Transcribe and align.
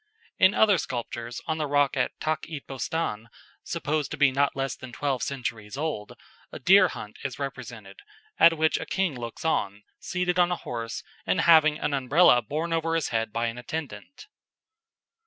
In 0.39 0.55
other 0.55 0.79
sculptures 0.79 1.41
on 1.45 1.59
the 1.59 1.67
rock 1.67 1.95
at 1.95 2.19
Takht 2.19 2.47
i 2.49 2.59
Bostan, 2.67 3.27
supposed 3.63 4.09
to 4.09 4.17
be 4.17 4.31
not 4.31 4.55
less 4.55 4.75
than 4.75 4.91
twelve 4.91 5.21
centuries 5.21 5.77
old, 5.77 6.13
a 6.51 6.57
deer 6.57 6.87
hunt 6.87 7.19
is 7.23 7.37
represented, 7.37 7.99
at 8.39 8.57
which 8.57 8.79
a 8.79 8.87
king 8.87 9.13
looks 9.13 9.45
on, 9.45 9.83
seated 9.99 10.39
on 10.39 10.51
a 10.51 10.55
horse, 10.55 11.03
and 11.27 11.41
having 11.41 11.77
an 11.77 11.93
Umbrella 11.93 12.41
borne 12.41 12.73
over 12.73 12.95
his 12.95 13.09
head 13.09 13.31
by 13.31 13.45
an 13.45 13.59
attendant. 13.59 14.25